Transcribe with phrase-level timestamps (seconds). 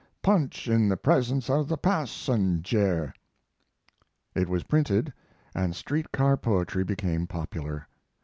[0.23, 3.13] Punch in the presence of the passenjare!
[4.33, 5.13] It was printed,
[5.53, 7.85] and street car poetry became popular.